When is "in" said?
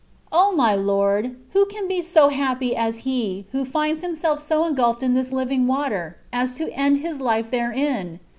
5.03-5.13